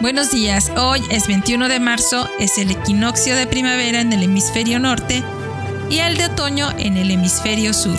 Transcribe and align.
Buenos 0.00 0.30
días, 0.30 0.72
hoy 0.78 1.02
es 1.10 1.26
21 1.26 1.68
de 1.68 1.78
marzo, 1.78 2.26
es 2.38 2.56
el 2.56 2.70
equinoccio 2.70 3.36
de 3.36 3.46
primavera 3.46 4.00
en 4.00 4.10
el 4.14 4.22
hemisferio 4.22 4.78
norte 4.78 5.22
y 5.90 5.98
el 5.98 6.16
de 6.16 6.24
otoño 6.24 6.70
en 6.78 6.96
el 6.96 7.10
hemisferio 7.10 7.74
sur. 7.74 7.98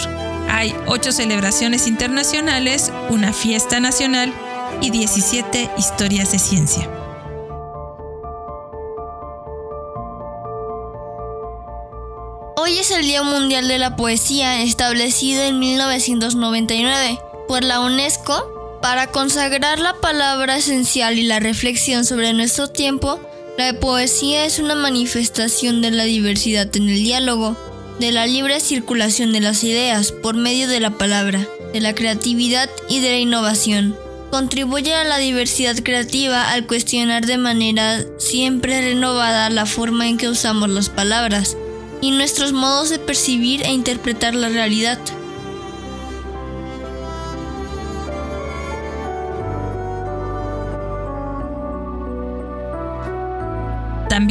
Hay 0.50 0.76
ocho 0.88 1.12
celebraciones 1.12 1.86
internacionales, 1.86 2.92
una 3.12 3.34
fiesta 3.34 3.80
nacional 3.80 4.34
y 4.82 4.90
17 4.90 5.70
historias 5.78 6.32
de 6.32 6.40
ciencia. 6.40 6.90
Hoy 12.58 12.80
es 12.80 12.90
el 12.90 13.04
Día 13.04 13.22
Mundial 13.22 13.68
de 13.68 13.78
la 13.78 13.96
Poesía 13.96 14.64
establecido 14.64 15.44
en 15.44 15.60
1999 15.60 17.20
por 17.48 17.64
la 17.64 17.80
UNESCO 17.80 18.61
para 18.82 19.08
consagrar 19.08 19.80
la 19.80 19.94
palabra 19.94 20.58
esencial 20.58 21.18
y 21.18 21.24
la 21.24 21.40
reflexión 21.40 22.04
sobre 22.04 22.34
nuestro 22.34 22.68
tiempo, 22.68 23.20
la 23.58 23.80
poesía 23.80 24.46
es 24.46 24.60
una 24.60 24.76
manifestación 24.76 25.82
de 25.82 25.92
la 25.92 26.04
diversidad 26.04 26.76
en 26.76 26.90
el 26.90 27.04
diálogo, 27.04 27.56
de 28.00 28.12
la 28.12 28.26
libre 28.26 28.60
circulación 28.60 29.34
de 29.34 29.42
las 29.42 29.64
ideas 29.64 30.12
por 30.12 30.36
medio 30.36 30.68
de 30.68 30.80
la 30.80 30.92
palabra, 30.92 31.48
de 31.72 31.80
la 31.80 31.94
creatividad 31.94 32.70
y 32.90 33.00
de 33.00 33.12
la 33.12 33.18
innovación. 33.20 33.96
Contribuye 34.32 34.96
a 34.96 35.04
la 35.04 35.18
diversidad 35.18 35.76
creativa 35.84 36.52
al 36.52 36.66
cuestionar 36.66 37.26
de 37.26 37.38
manera 37.38 38.04
siempre 38.18 38.82
renovada 38.82 39.50
la 39.50 39.66
forma 39.66 40.08
en 40.08 40.18
que 40.18 40.30
usamos 40.30 40.70
las 40.70 40.90
palabras 40.90 41.56
y 42.02 42.12
nuestros 42.12 42.54
modos 42.54 42.90
de 42.90 42.98
percibir 42.98 43.62
e 43.64 43.72
interpretar 43.72 44.34
la 44.34 44.50
realidad. 44.50 45.00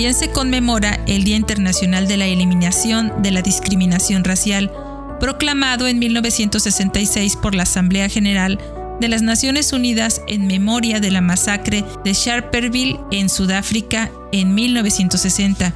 También 0.01 0.19
se 0.19 0.31
conmemora 0.31 0.99
el 1.07 1.25
Día 1.25 1.37
Internacional 1.37 2.09
de 2.09 2.17
la 2.17 2.25
Eliminación 2.25 3.13
de 3.23 3.33
la 3.33 3.43
Discriminación 3.43 4.25
Racial, 4.25 4.73
proclamado 5.21 5.87
en 5.87 5.99
1966 5.99 7.37
por 7.37 7.55
la 7.55 7.65
Asamblea 7.65 8.09
General 8.09 8.59
de 8.99 9.09
las 9.09 9.21
Naciones 9.21 9.75
Unidas 9.75 10.23
en 10.27 10.47
memoria 10.47 11.01
de 11.01 11.11
la 11.11 11.21
masacre 11.21 11.85
de 12.03 12.15
Sharperville 12.15 12.99
en 13.11 13.29
Sudáfrica 13.29 14.11
en 14.33 14.55
1960, 14.55 15.75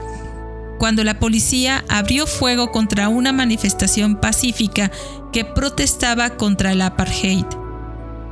cuando 0.78 1.04
la 1.04 1.18
policía 1.18 1.84
abrió 1.90 2.26
fuego 2.26 2.72
contra 2.72 3.10
una 3.10 3.30
manifestación 3.34 4.16
pacífica 4.16 4.90
que 5.34 5.44
protestaba 5.44 6.30
contra 6.30 6.72
el 6.72 6.80
apartheid. 6.80 7.44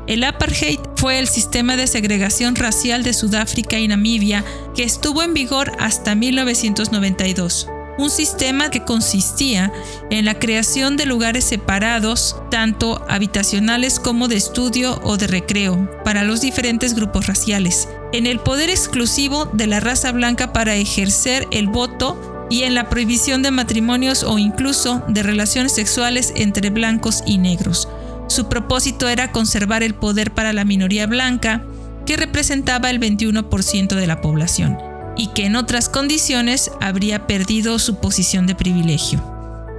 El 0.08 0.24
apartheid 0.24 0.80
fue 0.96 1.20
el 1.20 1.28
sistema 1.28 1.76
de 1.76 1.86
segregación 1.86 2.56
racial 2.56 3.04
de 3.04 3.12
Sudáfrica 3.12 3.78
y 3.78 3.86
Namibia 3.86 4.44
que 4.74 4.82
estuvo 4.82 5.22
en 5.22 5.32
vigor 5.32 5.70
hasta 5.78 6.16
1992. 6.16 7.68
Un 7.98 8.10
sistema 8.10 8.70
que 8.70 8.84
consistía 8.84 9.72
en 10.10 10.24
la 10.24 10.38
creación 10.38 10.96
de 10.96 11.06
lugares 11.06 11.44
separados, 11.44 12.36
tanto 12.50 13.04
habitacionales 13.08 14.00
como 14.00 14.28
de 14.28 14.36
estudio 14.36 14.98
o 15.04 15.18
de 15.18 15.28
recreo, 15.28 15.88
para 16.02 16.24
los 16.24 16.40
diferentes 16.40 16.94
grupos 16.94 17.26
raciales, 17.26 17.88
en 18.12 18.26
el 18.26 18.40
poder 18.40 18.70
exclusivo 18.70 19.44
de 19.44 19.66
la 19.68 19.78
raza 19.78 20.10
blanca 20.10 20.52
para 20.52 20.74
ejercer 20.74 21.46
el 21.52 21.68
voto 21.68 22.46
y 22.50 22.64
en 22.64 22.74
la 22.74 22.88
prohibición 22.88 23.42
de 23.42 23.50
matrimonios 23.50 24.24
o 24.24 24.38
incluso 24.38 25.02
de 25.08 25.22
relaciones 25.22 25.72
sexuales 25.72 26.32
entre 26.34 26.70
blancos 26.70 27.22
y 27.24 27.38
negros. 27.38 27.88
Su 28.32 28.48
propósito 28.48 29.10
era 29.10 29.30
conservar 29.30 29.82
el 29.82 29.94
poder 29.94 30.32
para 30.32 30.54
la 30.54 30.64
minoría 30.64 31.06
blanca, 31.06 31.62
que 32.06 32.16
representaba 32.16 32.88
el 32.88 32.98
21% 32.98 33.94
de 33.94 34.06
la 34.06 34.22
población, 34.22 34.78
y 35.18 35.26
que 35.34 35.44
en 35.44 35.54
otras 35.54 35.90
condiciones 35.90 36.70
habría 36.80 37.26
perdido 37.26 37.78
su 37.78 38.00
posición 38.00 38.46
de 38.46 38.54
privilegio. 38.54 39.22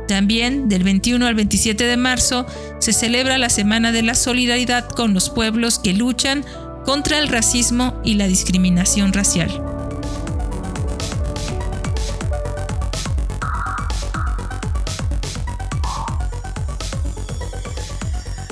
También, 0.08 0.70
del 0.70 0.84
21 0.84 1.26
al 1.26 1.34
27 1.34 1.84
de 1.84 1.98
marzo, 1.98 2.46
se 2.78 2.94
celebra 2.94 3.40
la 3.40 3.50
Semana 3.50 3.92
de 3.92 4.04
la 4.04 4.14
Solidaridad 4.14 4.88
con 4.88 5.16
los 5.16 5.32
pueblos 5.32 5.80
que 5.80 5.94
luchan 5.94 6.46
contra 6.86 7.18
el 7.18 7.30
racismo 7.30 8.00
y 8.04 8.14
la 8.14 8.28
discriminación 8.28 9.14
racial. 9.14 9.50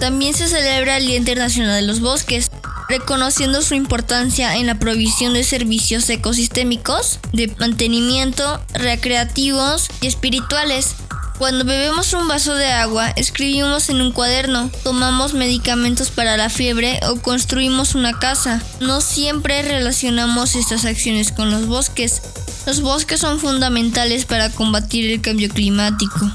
También 0.01 0.33
se 0.33 0.47
celebra 0.47 0.97
el 0.97 1.05
Día 1.05 1.15
Internacional 1.15 1.79
de 1.79 1.85
los 1.85 1.99
Bosques, 1.99 2.49
reconociendo 2.89 3.61
su 3.61 3.75
importancia 3.75 4.57
en 4.57 4.65
la 4.65 4.79
provisión 4.79 5.35
de 5.35 5.43
servicios 5.43 6.09
ecosistémicos, 6.09 7.19
de 7.33 7.53
mantenimiento, 7.59 8.59
recreativos 8.73 9.89
y 10.01 10.07
espirituales. 10.07 10.95
Cuando 11.37 11.65
bebemos 11.65 12.13
un 12.13 12.27
vaso 12.27 12.55
de 12.55 12.71
agua, 12.71 13.11
escribimos 13.11 13.89
en 13.89 14.01
un 14.01 14.11
cuaderno, 14.11 14.71
tomamos 14.83 15.35
medicamentos 15.35 16.09
para 16.09 16.35
la 16.35 16.49
fiebre 16.49 16.99
o 17.07 17.21
construimos 17.21 17.93
una 17.93 18.17
casa. 18.17 18.59
No 18.79 19.01
siempre 19.01 19.61
relacionamos 19.61 20.55
estas 20.55 20.85
acciones 20.85 21.31
con 21.31 21.51
los 21.51 21.67
bosques. 21.67 22.23
Los 22.65 22.81
bosques 22.81 23.19
son 23.19 23.39
fundamentales 23.39 24.25
para 24.25 24.49
combatir 24.49 25.11
el 25.11 25.21
cambio 25.21 25.49
climático 25.49 26.31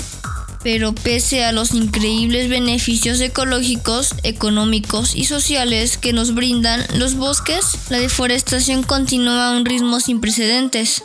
pero 0.66 0.92
pese 0.92 1.44
a 1.44 1.52
los 1.52 1.74
increíbles 1.74 2.48
beneficios 2.48 3.20
ecológicos, 3.20 4.16
económicos 4.24 5.14
y 5.14 5.24
sociales 5.24 5.96
que 5.96 6.12
nos 6.12 6.34
brindan 6.34 6.84
los 6.96 7.14
bosques, 7.14 7.78
la 7.88 8.00
deforestación 8.00 8.82
continúa 8.82 9.46
a 9.46 9.56
un 9.56 9.64
ritmo 9.64 10.00
sin 10.00 10.20
precedentes. 10.20 11.04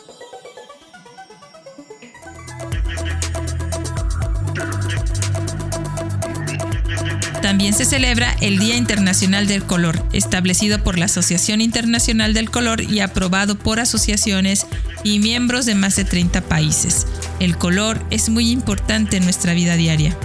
También 7.40 7.72
se 7.72 7.84
celebra 7.84 8.36
el 8.40 8.58
Día 8.58 8.76
Internacional 8.76 9.46
del 9.46 9.62
Color, 9.62 10.04
establecido 10.12 10.82
por 10.82 10.98
la 10.98 11.04
Asociación 11.04 11.60
Internacional 11.60 12.34
del 12.34 12.50
Color 12.50 12.80
y 12.80 12.98
aprobado 12.98 13.56
por 13.56 13.78
asociaciones 13.78 14.66
y 15.04 15.20
miembros 15.20 15.66
de 15.66 15.76
más 15.76 15.94
de 15.94 16.04
30 16.04 16.40
países. 16.40 17.06
El 17.42 17.58
color 17.58 18.00
es 18.10 18.28
muy 18.28 18.52
importante 18.52 19.16
en 19.16 19.24
nuestra 19.24 19.52
vida 19.52 19.74
diaria. 19.74 20.16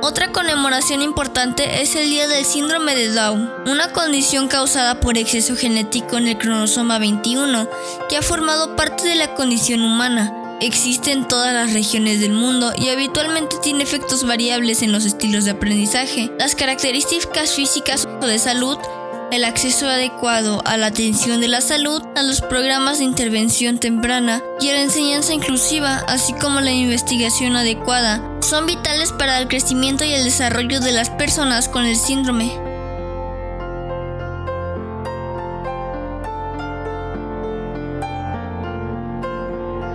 Otra 0.00 0.32
conmemoración 0.32 1.02
importante 1.02 1.82
es 1.82 1.94
el 1.94 2.08
Día 2.08 2.26
del 2.26 2.46
Síndrome 2.46 2.94
de 2.94 3.12
Down, 3.12 3.50
una 3.66 3.92
condición 3.92 4.48
causada 4.48 4.98
por 4.98 5.18
exceso 5.18 5.56
genético 5.56 6.16
en 6.16 6.26
el 6.26 6.38
cronosoma 6.38 6.98
21 6.98 7.68
que 8.08 8.16
ha 8.16 8.22
formado 8.22 8.74
parte 8.74 9.06
de 9.06 9.16
la 9.16 9.34
condición 9.34 9.82
humana. 9.82 10.56
Existe 10.62 11.12
en 11.12 11.28
todas 11.28 11.52
las 11.52 11.74
regiones 11.74 12.18
del 12.20 12.32
mundo 12.32 12.72
y 12.78 12.88
habitualmente 12.88 13.56
tiene 13.62 13.84
efectos 13.84 14.26
variables 14.26 14.80
en 14.80 14.90
los 14.90 15.04
estilos 15.04 15.44
de 15.44 15.50
aprendizaje. 15.50 16.32
Las 16.38 16.54
características 16.54 17.52
físicas 17.52 18.08
o 18.22 18.24
de 18.24 18.38
salud 18.38 18.78
el 19.32 19.44
acceso 19.44 19.88
adecuado 19.88 20.62
a 20.66 20.76
la 20.76 20.88
atención 20.88 21.40
de 21.40 21.48
la 21.48 21.62
salud, 21.62 22.02
a 22.16 22.22
los 22.22 22.42
programas 22.42 22.98
de 22.98 23.04
intervención 23.04 23.78
temprana 23.78 24.42
y 24.60 24.68
a 24.68 24.74
la 24.74 24.82
enseñanza 24.82 25.32
inclusiva, 25.32 26.04
así 26.06 26.34
como 26.34 26.60
la 26.60 26.70
investigación 26.70 27.56
adecuada, 27.56 28.22
son 28.40 28.66
vitales 28.66 29.10
para 29.10 29.38
el 29.38 29.48
crecimiento 29.48 30.04
y 30.04 30.12
el 30.12 30.24
desarrollo 30.24 30.80
de 30.80 30.92
las 30.92 31.08
personas 31.08 31.70
con 31.70 31.86
el 31.86 31.96
síndrome. 31.96 32.52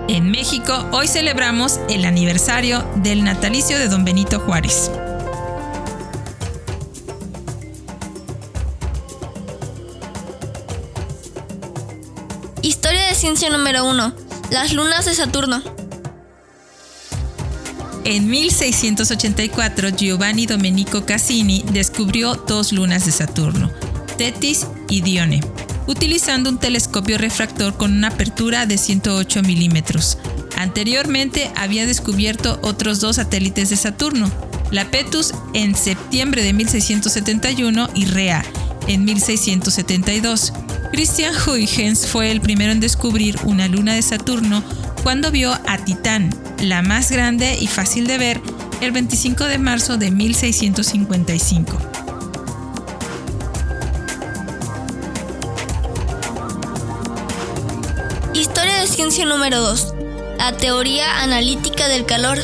En 0.07 0.31
México 0.31 0.87
hoy 0.91 1.07
celebramos 1.07 1.79
el 1.89 2.05
aniversario 2.05 2.83
del 2.95 3.23
natalicio 3.23 3.77
de 3.77 3.87
don 3.87 4.03
Benito 4.03 4.39
Juárez. 4.39 4.89
Ciencia 13.27 13.49
número 13.49 13.83
1. 13.83 14.13
Las 14.51 14.71
lunas 14.71 15.03
de 15.03 15.13
Saturno. 15.13 15.61
En 18.05 18.29
1684, 18.29 19.89
Giovanni 19.89 20.45
Domenico 20.45 21.05
Cassini 21.05 21.61
descubrió 21.73 22.35
dos 22.35 22.71
lunas 22.71 23.05
de 23.05 23.11
Saturno, 23.11 23.69
Tetis 24.17 24.67
y 24.87 25.01
Dione, 25.01 25.41
utilizando 25.87 26.49
un 26.49 26.57
telescopio 26.57 27.17
refractor 27.17 27.75
con 27.75 27.91
una 27.91 28.07
apertura 28.07 28.65
de 28.65 28.77
108 28.77 29.41
milímetros. 29.41 30.17
Anteriormente 30.55 31.51
había 31.57 31.85
descubierto 31.85 32.61
otros 32.63 33.01
dos 33.01 33.17
satélites 33.17 33.69
de 33.69 33.75
Saturno, 33.75 34.31
la 34.71 34.89
Petus 34.89 35.33
en 35.53 35.75
septiembre 35.75 36.43
de 36.43 36.53
1671 36.53 37.89
y 37.93 38.05
Rea 38.05 38.45
en 38.87 39.03
1672. 39.03 40.53
Christian 40.91 41.33
Huygens 41.35 42.07
fue 42.07 42.31
el 42.31 42.41
primero 42.41 42.71
en 42.71 42.79
descubrir 42.79 43.37
una 43.43 43.67
luna 43.67 43.93
de 43.93 44.01
Saturno 44.01 44.63
cuando 45.03 45.31
vio 45.31 45.51
a 45.67 45.77
Titán, 45.77 46.29
la 46.59 46.81
más 46.81 47.11
grande 47.11 47.57
y 47.59 47.67
fácil 47.67 48.07
de 48.07 48.17
ver, 48.17 48.41
el 48.81 48.91
25 48.91 49.43
de 49.45 49.57
marzo 49.57 49.97
de 49.97 50.11
1655. 50.11 51.77
Historia 58.33 58.79
de 58.79 58.87
ciencia 58.87 59.25
número 59.25 59.59
2. 59.59 59.93
La 60.37 60.55
teoría 60.55 61.21
analítica 61.21 61.87
del 61.87 62.05
calor. 62.05 62.37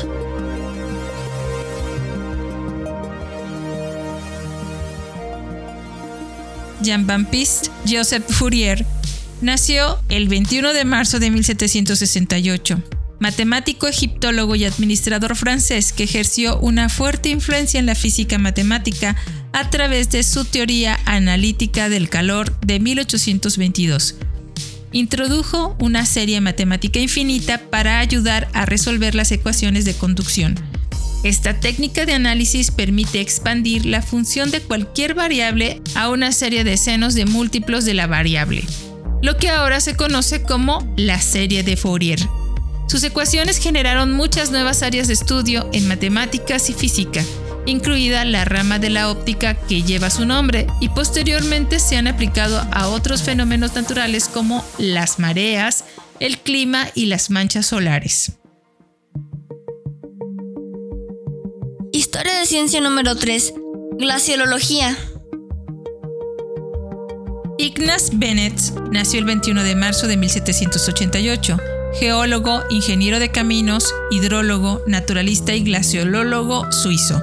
Jean-Baptiste 6.83 7.69
Joseph 7.89 8.25
Fourier 8.29 8.85
nació 9.41 9.99
el 10.09 10.27
21 10.27 10.73
de 10.73 10.85
marzo 10.85 11.19
de 11.19 11.31
1768 11.31 12.83
matemático 13.23 13.87
egiptólogo 13.87 14.53
y 14.55 14.65
administrador 14.65 15.37
francés 15.37 15.93
que 15.93 16.03
ejerció 16.03 16.59
una 16.59 16.89
fuerte 16.89 17.29
influencia 17.29 17.79
en 17.79 17.85
la 17.85 17.95
física 17.95 18.37
matemática 18.37 19.15
a 19.53 19.69
través 19.69 20.09
de 20.09 20.23
su 20.23 20.43
teoría 20.43 20.99
analítica 21.05 21.87
del 21.87 22.09
calor 22.09 22.59
de 22.59 22.81
1822. 22.81 24.15
Introdujo 24.91 25.75
una 25.79 26.05
serie 26.05 26.41
matemática 26.41 26.99
infinita 26.99 27.59
para 27.69 27.99
ayudar 27.99 28.49
a 28.53 28.65
resolver 28.65 29.15
las 29.15 29.31
ecuaciones 29.31 29.85
de 29.85 29.93
conducción. 29.93 30.55
Esta 31.23 31.57
técnica 31.57 32.05
de 32.05 32.13
análisis 32.13 32.69
permite 32.69 33.21
expandir 33.21 33.85
la 33.85 34.01
función 34.01 34.51
de 34.51 34.61
cualquier 34.61 35.13
variable 35.13 35.81
a 35.95 36.09
una 36.09 36.33
serie 36.33 36.65
de 36.65 36.75
senos 36.75 37.13
de 37.13 37.25
múltiplos 37.25 37.85
de 37.85 37.93
la 37.93 38.07
variable, 38.07 38.65
lo 39.21 39.37
que 39.37 39.47
ahora 39.47 39.79
se 39.79 39.95
conoce 39.95 40.43
como 40.43 40.85
la 40.97 41.21
serie 41.21 41.63
de 41.63 41.77
Fourier. 41.77 42.19
Sus 42.87 43.05
ecuaciones 43.05 43.57
generaron 43.57 44.11
muchas 44.11 44.51
nuevas 44.51 44.83
áreas 44.83 45.07
de 45.07 45.13
estudio 45.13 45.69
en 45.71 45.87
matemáticas 45.87 46.69
y 46.69 46.73
física, 46.73 47.23
incluida 47.65 48.25
la 48.25 48.43
rama 48.43 48.77
de 48.77 48.89
la 48.89 49.09
óptica 49.09 49.53
que 49.53 49.81
lleva 49.81 50.09
su 50.09 50.25
nombre, 50.25 50.67
y 50.81 50.89
posteriormente 50.89 51.79
se 51.79 51.95
han 51.95 52.07
aplicado 52.07 52.67
a 52.73 52.89
otros 52.89 53.23
fenómenos 53.23 53.75
naturales 53.75 54.27
como 54.27 54.65
las 54.77 55.19
mareas, 55.19 55.85
el 56.19 56.37
clima 56.39 56.89
y 56.93 57.05
las 57.05 57.29
manchas 57.29 57.67
solares. 57.67 58.33
Historia 62.13 62.39
de 62.41 62.45
ciencia 62.45 62.79
número 62.79 63.15
3. 63.15 63.55
Glaciología. 63.97 64.95
Ignaz 67.57 68.11
Bennett 68.13 68.53
nació 68.91 69.17
el 69.17 69.25
21 69.25 69.63
de 69.63 69.75
marzo 69.75 70.05
de 70.05 70.17
1788 70.17 71.57
geólogo, 71.93 72.63
ingeniero 72.69 73.19
de 73.19 73.31
caminos, 73.31 73.93
hidrólogo, 74.11 74.81
naturalista 74.87 75.53
y 75.53 75.63
glaciolólogo 75.63 76.71
suizo, 76.71 77.21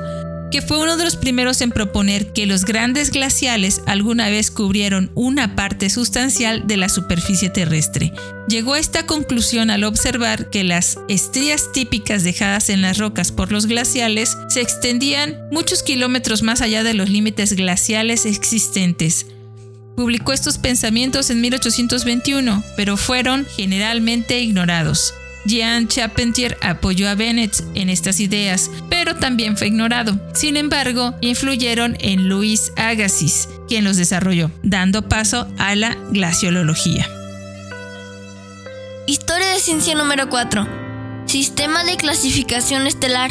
que 0.50 0.62
fue 0.62 0.78
uno 0.78 0.96
de 0.96 1.04
los 1.04 1.16
primeros 1.16 1.60
en 1.60 1.70
proponer 1.70 2.32
que 2.32 2.46
los 2.46 2.64
grandes 2.64 3.10
glaciales 3.10 3.82
alguna 3.86 4.28
vez 4.28 4.50
cubrieron 4.50 5.10
una 5.14 5.54
parte 5.56 5.90
sustancial 5.90 6.66
de 6.66 6.76
la 6.76 6.88
superficie 6.88 7.50
terrestre. 7.50 8.12
Llegó 8.48 8.74
a 8.74 8.78
esta 8.78 9.06
conclusión 9.06 9.70
al 9.70 9.84
observar 9.84 10.50
que 10.50 10.64
las 10.64 10.98
estrías 11.08 11.72
típicas 11.72 12.24
dejadas 12.24 12.68
en 12.68 12.82
las 12.82 12.98
rocas 12.98 13.32
por 13.32 13.52
los 13.52 13.66
glaciales 13.66 14.36
se 14.48 14.60
extendían 14.60 15.36
muchos 15.50 15.82
kilómetros 15.82 16.42
más 16.42 16.60
allá 16.60 16.82
de 16.82 16.94
los 16.94 17.08
límites 17.08 17.52
glaciales 17.52 18.26
existentes, 18.26 19.26
Publicó 20.00 20.32
estos 20.32 20.56
pensamientos 20.56 21.28
en 21.28 21.42
1821, 21.42 22.64
pero 22.74 22.96
fueron 22.96 23.44
generalmente 23.44 24.40
ignorados. 24.40 25.12
Jean 25.46 25.88
Charpentier 25.88 26.56
apoyó 26.60 27.08
a 27.08 27.14
Bennett 27.14 27.62
en 27.74 27.88
estas 27.88 28.20
ideas, 28.20 28.70
pero 28.88 29.16
también 29.16 29.56
fue 29.56 29.68
ignorado. 29.68 30.20
Sin 30.34 30.56
embargo, 30.56 31.14
influyeron 31.20 31.96
en 32.00 32.28
Louis 32.28 32.72
Agassiz, 32.76 33.48
quien 33.68 33.84
los 33.84 33.96
desarrolló, 33.96 34.50
dando 34.62 35.08
paso 35.08 35.48
a 35.58 35.74
la 35.74 35.96
glaciología. 36.10 37.08
Historia 39.06 39.48
de 39.48 39.60
ciencia 39.60 39.94
número 39.94 40.28
4. 40.28 40.68
Sistema 41.26 41.84
de 41.84 41.96
clasificación 41.96 42.86
estelar. 42.86 43.30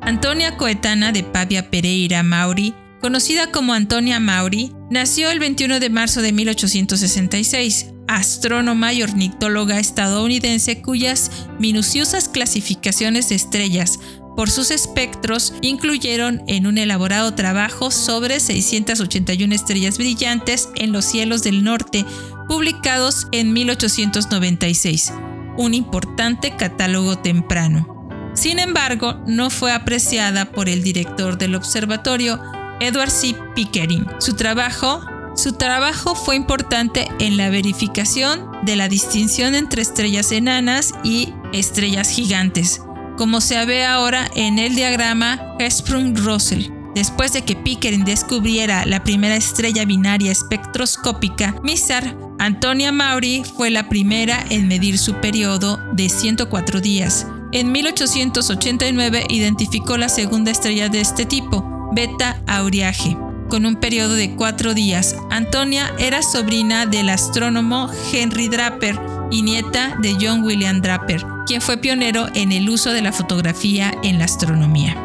Antonia 0.00 0.56
Coetana 0.56 1.12
de 1.12 1.24
Pavia 1.24 1.70
Pereira 1.70 2.22
Mauri 2.22 2.74
conocida 3.00 3.52
como 3.52 3.72
Antonia 3.72 4.18
Mauri, 4.20 4.72
nació 4.90 5.30
el 5.30 5.38
21 5.38 5.80
de 5.80 5.90
marzo 5.90 6.22
de 6.22 6.32
1866, 6.32 7.86
astrónoma 8.08 8.92
y 8.92 9.02
ornitóloga 9.02 9.78
estadounidense 9.78 10.82
cuyas 10.82 11.30
minuciosas 11.58 12.28
clasificaciones 12.28 13.28
de 13.28 13.34
estrellas 13.34 13.98
por 14.36 14.50
sus 14.50 14.70
espectros 14.70 15.54
incluyeron 15.62 16.42
en 16.46 16.66
un 16.66 16.76
elaborado 16.78 17.34
trabajo 17.34 17.90
sobre 17.90 18.38
681 18.38 19.54
estrellas 19.54 19.96
brillantes 19.96 20.68
en 20.76 20.92
los 20.92 21.06
cielos 21.06 21.42
del 21.42 21.64
norte, 21.64 22.04
publicados 22.46 23.26
en 23.32 23.54
1896, 23.54 25.12
un 25.56 25.72
importante 25.72 26.54
catálogo 26.54 27.18
temprano. 27.18 27.96
Sin 28.34 28.58
embargo, 28.58 29.14
no 29.26 29.48
fue 29.48 29.72
apreciada 29.72 30.52
por 30.52 30.68
el 30.68 30.82
director 30.82 31.38
del 31.38 31.54
observatorio, 31.54 32.38
Edward 32.80 33.10
C. 33.10 33.34
Pickering. 33.54 34.06
Su 34.18 34.36
trabajo, 34.36 35.00
su 35.36 35.52
trabajo 35.52 36.14
fue 36.14 36.34
importante 36.34 37.08
en 37.18 37.36
la 37.36 37.50
verificación 37.50 38.50
de 38.62 38.74
la 38.74 38.88
distinción 38.88 39.54
entre 39.54 39.82
estrellas 39.82 40.32
enanas 40.32 40.94
y 41.04 41.34
estrellas 41.52 42.08
gigantes, 42.08 42.80
como 43.18 43.40
se 43.40 43.64
ve 43.66 43.84
ahora 43.84 44.28
en 44.34 44.58
el 44.58 44.74
diagrama 44.74 45.56
Hesprung-Russell. 45.58 46.72
Después 46.94 47.34
de 47.34 47.44
que 47.44 47.54
Pickering 47.54 48.06
descubriera 48.06 48.86
la 48.86 49.04
primera 49.04 49.36
estrella 49.36 49.84
binaria 49.84 50.32
espectroscópica, 50.32 51.54
Mizar, 51.62 52.16
Antonia 52.38 52.90
Maury 52.90 53.44
fue 53.44 53.68
la 53.68 53.90
primera 53.90 54.42
en 54.48 54.66
medir 54.66 54.98
su 54.98 55.14
periodo 55.20 55.78
de 55.92 56.08
104 56.08 56.80
días. 56.80 57.26
En 57.52 57.70
1889 57.70 59.26
identificó 59.28 59.98
la 59.98 60.08
segunda 60.08 60.50
estrella 60.50 60.88
de 60.88 61.02
este 61.02 61.26
tipo, 61.26 61.90
Beta 61.92 62.40
Auriaje. 62.46 63.16
Con 63.48 63.64
un 63.64 63.76
periodo 63.76 64.14
de 64.14 64.34
cuatro 64.34 64.74
días, 64.74 65.14
Antonia 65.30 65.94
era 65.98 66.20
sobrina 66.22 66.84
del 66.84 67.08
astrónomo 67.08 67.88
Henry 68.12 68.48
Draper 68.48 68.98
y 69.30 69.42
nieta 69.42 69.96
de 70.00 70.16
John 70.20 70.42
William 70.42 70.80
Draper, 70.80 71.24
quien 71.46 71.60
fue 71.60 71.76
pionero 71.76 72.26
en 72.34 72.50
el 72.50 72.68
uso 72.68 72.92
de 72.92 73.02
la 73.02 73.12
fotografía 73.12 73.94
en 74.02 74.18
la 74.18 74.24
astronomía. 74.24 74.96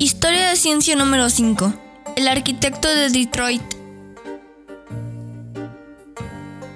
Historia 0.00 0.50
de 0.50 0.56
ciencia 0.56 0.96
número 0.96 1.30
5. 1.30 1.74
El 2.16 2.26
arquitecto 2.26 2.88
de 2.88 3.08
Detroit. 3.08 3.62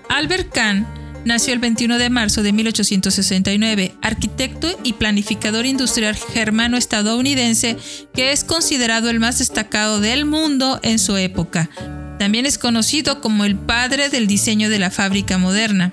Albert 0.09 0.52
Kahn 0.52 1.01
Nació 1.25 1.55
el 1.55 1.61
21 1.61 1.99
de 1.99 2.11
marzo 2.11 2.43
de 2.43 2.52
1869, 2.52 3.95
arquitecto 4.02 4.69
y 4.83 4.95
planificador 4.95 5.67
industrial 5.67 6.17
germano-estadounidense 6.17 7.76
que 8.12 8.33
es 8.33 8.43
considerado 8.43 9.09
el 9.09 9.21
más 9.21 9.38
destacado 9.38 10.00
del 10.00 10.25
mundo 10.25 10.81
en 10.83 10.99
su 10.99 11.17
época. 11.17 11.71
También 12.19 12.45
es 12.45 12.59
conocido 12.59 13.21
como 13.21 13.45
el 13.45 13.57
padre 13.57 14.09
del 14.09 14.26
diseño 14.26 14.69
de 14.69 14.81
la 14.81 14.91
fábrica 14.91 15.38
moderna. 15.38 15.93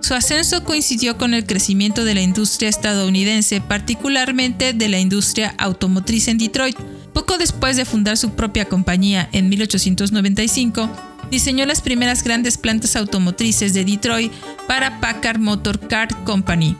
Su 0.00 0.14
ascenso 0.14 0.64
coincidió 0.64 1.16
con 1.16 1.34
el 1.34 1.46
crecimiento 1.46 2.04
de 2.04 2.14
la 2.14 2.20
industria 2.20 2.68
estadounidense, 2.68 3.60
particularmente 3.60 4.72
de 4.72 4.88
la 4.88 4.98
industria 4.98 5.54
automotriz 5.56 6.28
en 6.28 6.38
Detroit. 6.38 6.76
Poco 7.12 7.38
después 7.38 7.76
de 7.76 7.84
fundar 7.84 8.16
su 8.16 8.30
propia 8.34 8.66
compañía 8.66 9.28
en 9.32 9.48
1895, 9.48 11.13
diseñó 11.30 11.66
las 11.66 11.80
primeras 11.80 12.22
grandes 12.22 12.58
plantas 12.58 12.96
automotrices 12.96 13.74
de 13.74 13.84
Detroit 13.84 14.32
para 14.66 15.00
Packard 15.00 15.38
Motor 15.38 15.80
Car 15.88 16.08
Company. 16.24 16.76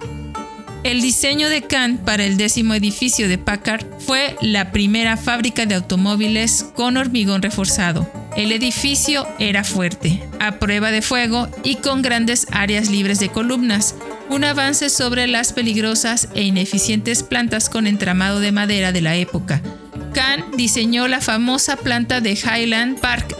El 0.84 1.00
diseño 1.00 1.48
de 1.48 1.62
Kahn 1.62 1.96
para 1.96 2.24
el 2.24 2.36
décimo 2.36 2.74
edificio 2.74 3.26
de 3.26 3.38
Packard 3.38 3.86
fue 4.00 4.36
la 4.42 4.70
primera 4.70 5.16
fábrica 5.16 5.64
de 5.64 5.76
automóviles 5.76 6.66
con 6.74 6.98
hormigón 6.98 7.40
reforzado. 7.40 8.06
El 8.36 8.52
edificio 8.52 9.26
era 9.38 9.64
fuerte, 9.64 10.22
a 10.40 10.58
prueba 10.58 10.90
de 10.90 11.00
fuego 11.00 11.48
y 11.62 11.76
con 11.76 12.02
grandes 12.02 12.46
áreas 12.50 12.90
libres 12.90 13.18
de 13.18 13.30
columnas, 13.30 13.94
un 14.28 14.44
avance 14.44 14.90
sobre 14.90 15.26
las 15.26 15.54
peligrosas 15.54 16.28
e 16.34 16.42
ineficientes 16.42 17.22
plantas 17.22 17.70
con 17.70 17.86
entramado 17.86 18.40
de 18.40 18.52
madera 18.52 18.92
de 18.92 19.00
la 19.00 19.16
época. 19.16 19.62
Kahn 20.12 20.44
diseñó 20.54 21.08
la 21.08 21.22
famosa 21.22 21.76
planta 21.76 22.20
de 22.20 22.32
Highland 22.32 23.00
Park 23.00 23.34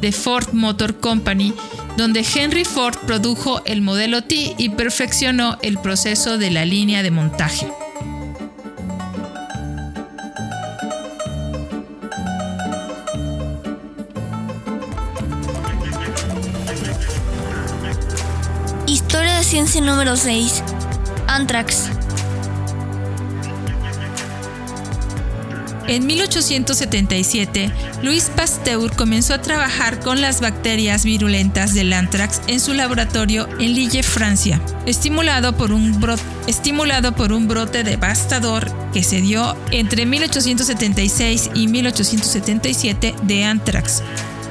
de 0.00 0.12
Ford 0.12 0.52
Motor 0.52 0.98
Company, 0.98 1.54
donde 1.96 2.24
Henry 2.34 2.64
Ford 2.64 2.96
produjo 3.06 3.62
el 3.64 3.82
modelo 3.82 4.22
T 4.22 4.54
y 4.56 4.70
perfeccionó 4.70 5.58
el 5.62 5.78
proceso 5.78 6.38
de 6.38 6.50
la 6.50 6.64
línea 6.64 7.02
de 7.02 7.10
montaje. 7.10 7.66
Historia 18.86 19.38
de 19.38 19.44
ciencia 19.44 19.80
número 19.80 20.16
6. 20.16 20.62
Antrax. 21.26 21.99
En 25.90 26.06
1877, 26.06 27.72
Louis 28.04 28.30
Pasteur 28.36 28.94
comenzó 28.94 29.34
a 29.34 29.42
trabajar 29.42 29.98
con 29.98 30.20
las 30.20 30.40
bacterias 30.40 31.04
virulentas 31.04 31.74
del 31.74 31.92
anthrax 31.92 32.42
en 32.46 32.60
su 32.60 32.74
laboratorio 32.74 33.48
en 33.58 33.74
Lille, 33.74 34.04
Francia, 34.04 34.62
estimulado 34.86 35.56
por 35.56 35.72
un, 35.72 36.00
brote, 36.00 36.22
estimulado 36.46 37.16
por 37.16 37.32
un 37.32 37.48
brote 37.48 37.82
devastador 37.82 38.70
que 38.92 39.02
se 39.02 39.20
dio 39.20 39.56
entre 39.72 40.06
1876 40.06 41.50
y 41.54 41.66
1877 41.66 43.16
de 43.24 43.44
anthrax, 43.44 44.04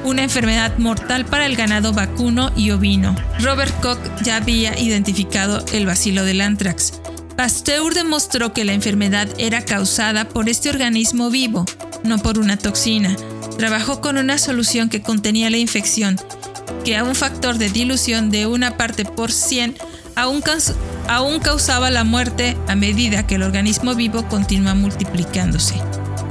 una 0.04 0.22
enfermedad 0.22 0.76
mortal 0.76 1.24
para 1.24 1.46
el 1.46 1.56
ganado 1.56 1.94
vacuno 1.94 2.52
y 2.54 2.70
ovino. 2.70 3.16
Robert 3.38 3.74
Koch 3.80 3.98
ya 4.22 4.36
había 4.36 4.78
identificado 4.78 5.64
el 5.72 5.86
bacilo 5.86 6.22
del 6.22 6.42
anthrax. 6.42 7.00
Pasteur 7.40 7.94
demostró 7.94 8.52
que 8.52 8.66
la 8.66 8.74
enfermedad 8.74 9.26
era 9.38 9.64
causada 9.64 10.28
por 10.28 10.50
este 10.50 10.68
organismo 10.68 11.30
vivo, 11.30 11.64
no 12.04 12.18
por 12.18 12.38
una 12.38 12.58
toxina. 12.58 13.16
Trabajó 13.56 14.02
con 14.02 14.18
una 14.18 14.36
solución 14.36 14.90
que 14.90 15.00
contenía 15.00 15.48
la 15.48 15.56
infección, 15.56 16.20
que 16.84 16.98
a 16.98 17.02
un 17.02 17.14
factor 17.14 17.56
de 17.56 17.70
dilución 17.70 18.30
de 18.30 18.46
una 18.46 18.76
parte 18.76 19.06
por 19.06 19.32
100 19.32 19.74
aún, 20.16 20.42
aún 21.08 21.40
causaba 21.40 21.90
la 21.90 22.04
muerte 22.04 22.58
a 22.68 22.76
medida 22.76 23.26
que 23.26 23.36
el 23.36 23.42
organismo 23.42 23.94
vivo 23.94 24.28
continúa 24.28 24.74
multiplicándose. 24.74 25.76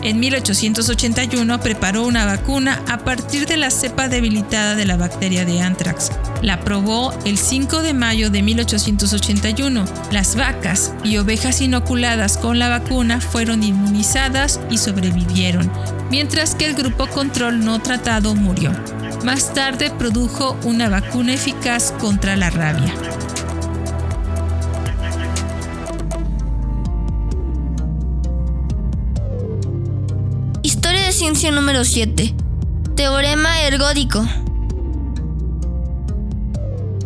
En 0.01 0.19
1881 0.19 1.59
preparó 1.59 2.05
una 2.05 2.25
vacuna 2.25 2.81
a 2.87 2.99
partir 2.99 3.45
de 3.45 3.57
la 3.57 3.69
cepa 3.69 4.07
debilitada 4.07 4.75
de 4.75 4.85
la 4.85 4.95
bacteria 4.95 5.43
de 5.43 5.61
anthrax. 5.61 6.11
La 6.41 6.61
probó 6.61 7.13
el 7.25 7.37
5 7.37 7.81
de 7.81 7.93
mayo 7.93 8.29
de 8.29 8.41
1881. 8.41 9.85
Las 10.11 10.35
vacas 10.35 10.93
y 11.03 11.17
ovejas 11.17 11.59
inoculadas 11.59 12.37
con 12.37 12.59
la 12.59 12.69
vacuna 12.69 13.19
fueron 13.19 13.61
inmunizadas 13.61 14.61
y 14.69 14.77
sobrevivieron, 14.77 15.69
mientras 16.09 16.55
que 16.55 16.65
el 16.65 16.75
grupo 16.75 17.07
control 17.07 17.65
no 17.65 17.79
tratado 17.79 18.35
murió. 18.35 18.71
Más 19.25 19.53
tarde 19.53 19.91
produjo 19.91 20.57
una 20.63 20.87
vacuna 20.87 21.33
eficaz 21.33 21.91
contra 21.99 22.37
la 22.37 22.49
rabia. 22.49 22.93
Número 31.29 31.85
7. 31.85 32.33
Teorema 32.95 33.61
ergódico. 33.61 34.27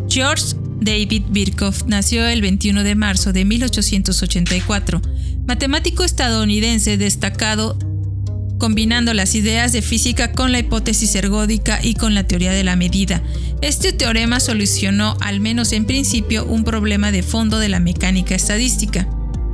George 0.08 0.56
David 0.80 1.24
Birkhoff 1.28 1.84
nació 1.86 2.26
el 2.26 2.40
21 2.40 2.84
de 2.84 2.94
marzo 2.94 3.34
de 3.34 3.44
1884, 3.44 5.02
matemático 5.46 6.04
estadounidense 6.04 6.96
destacado 6.96 7.78
combinando 8.58 9.12
las 9.12 9.34
ideas 9.34 9.72
de 9.72 9.82
física 9.82 10.32
con 10.32 10.52
la 10.52 10.60
hipótesis 10.60 11.14
ergódica 11.14 11.78
y 11.82 11.92
con 11.92 12.14
la 12.14 12.26
teoría 12.26 12.52
de 12.52 12.64
la 12.64 12.76
medida. 12.76 13.22
Este 13.60 13.92
teorema 13.92 14.40
solucionó, 14.40 15.18
al 15.20 15.40
menos 15.40 15.72
en 15.72 15.84
principio, 15.84 16.46
un 16.46 16.64
problema 16.64 17.12
de 17.12 17.22
fondo 17.22 17.58
de 17.58 17.68
la 17.68 17.78
mecánica 17.78 18.34
estadística. 18.34 19.06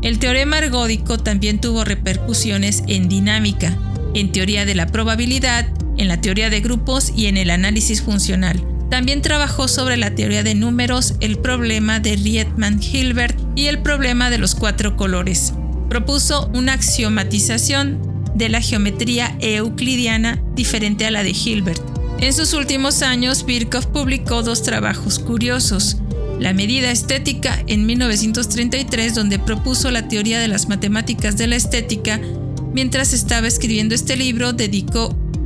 El 0.03 0.21
teorema 0.21 0.59
ergódico 0.59 1.19
también 1.19 1.61
tuvo 1.61 1.85
repercusiones 1.85 2.85
en 2.87 3.09
dinámica, 3.09 3.77
en 4.15 4.33
teoría 4.33 4.65
de 4.65 4.75
la 4.75 4.87
probabilidad, 4.87 5.69
en 5.97 6.09
la 6.09 6.21
teoría 6.21 6.51
de 6.51 6.61
grupos 6.61 7.13
y 7.15 7.27
en 7.27 7.37
el 7.37 7.51
análisis 7.51 8.03
funcional. 8.03 8.65
También 8.91 9.23
trabajó 9.23 9.69
sobre 9.69 9.97
la 9.97 10.15
teoría 10.15 10.43
de 10.43 10.55
números, 10.55 11.15
el 11.21 11.39
problema 11.39 12.01
de 12.01 12.17
Riemann-Hilbert 12.17 13.39
y 13.55 13.67
el 13.67 13.83
problema 13.83 14.31
de 14.31 14.39
los 14.39 14.57
cuatro 14.57 14.97
colores. 14.97 15.55
Propuso 15.89 16.51
una 16.55 16.73
axiomatización 16.73 18.01
de 18.35 18.49
la 18.49 18.61
geometría 18.61 19.37
euclidiana 19.41 20.43
diferente 20.55 21.07
a 21.07 21.11
la 21.11 21.23
de 21.23 21.31
Hilbert. 21.31 21.81
En 22.21 22.33
sus 22.33 22.53
últimos 22.53 23.03
años, 23.03 23.47
Birkhoff 23.47 23.87
publicó 23.87 24.43
dos 24.43 24.63
trabajos 24.63 25.19
curiosos. 25.19 25.99
La 26.39 26.53
medida 26.53 26.91
estética 26.91 27.63
en 27.67 27.87
1933, 27.87 29.15
donde 29.15 29.39
propuso 29.39 29.91
la 29.91 30.09
teoría 30.09 30.41
de 30.41 30.49
las 30.49 30.69
matemáticas 30.69 31.37
de 31.37 31.47
la 31.47 31.57
estética 31.57 32.21
Mientras 32.73 33.13
estaba 33.13 33.49
escribiendo 33.49 33.95
este 33.95 34.17
libro, 34.17 34.55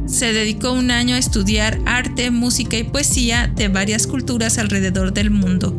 se 0.07 0.33
dedicó 0.33 0.73
un 0.73 0.91
año 0.91 1.17
a 1.17 1.19
estudiar 1.19 1.81
arte, 1.87 2.31
música 2.31 2.77
y 2.77 2.85
poesía 2.85 3.51
de 3.55 3.69
varias 3.69 4.07
culturas 4.07 4.59
alrededor 4.59 5.15
del 5.15 5.31
mundo. 5.31 5.75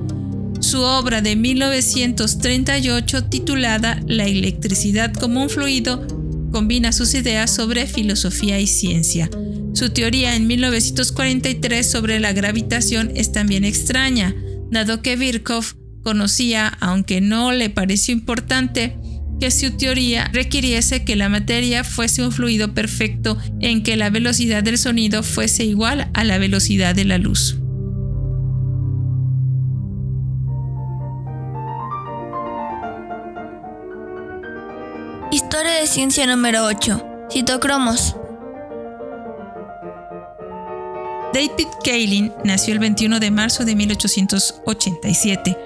Su 0.60 0.82
obra 0.82 1.22
de 1.22 1.36
1938, 1.36 3.26
titulada 3.26 4.02
La 4.08 4.26
electricidad 4.26 5.14
como 5.14 5.44
un 5.44 5.50
fluido, 5.50 6.08
combina 6.52 6.92
sus 6.92 7.14
ideas 7.14 7.52
sobre 7.52 7.86
filosofía 7.86 8.60
y 8.60 8.66
ciencia. 8.66 9.30
Su 9.74 9.92
teoría 9.92 10.36
en 10.36 10.48
1943 10.48 11.86
sobre 11.90 12.20
la 12.20 12.34
gravitación 12.34 13.12
es 13.14 13.32
también 13.32 13.66
extraña, 13.66 14.34
dado 14.72 15.04
que 15.04 15.16
Birkhoff 15.18 15.76
conocía, 16.02 16.68
aunque 16.80 17.22
no 17.22 17.52
le 17.52 17.70
pareció 17.70 18.14
importante, 18.14 18.98
que 19.40 19.52
su 19.52 19.72
teoría 19.78 20.30
requiriese 20.32 21.04
que 21.04 21.16
la 21.16 21.30
materia 21.30 21.84
fuese 21.84 22.24
un 22.24 22.32
fluido 22.32 22.74
perfecto 22.74 23.38
en 23.60 23.84
que 23.84 23.96
la 23.96 24.10
velocidad 24.10 24.64
del 24.64 24.78
sonido 24.78 25.24
fuese 25.24 25.66
igual 25.66 26.10
a 26.14 26.24
la 26.24 26.38
velocidad 26.38 26.96
de 26.96 27.06
la 27.06 27.18
luz. 27.18 27.58
Historia 35.32 35.74
de 35.74 35.88
ciencia 35.88 36.26
número 36.26 36.66
8. 36.66 37.28
Citocromos. 37.32 38.16
David 41.34 41.68
Kaelin 41.84 42.32
nació 42.46 42.74
el 42.74 42.80
21 42.80 43.20
de 43.20 43.32
marzo 43.32 43.66
de 43.66 43.76
1887 43.76 45.58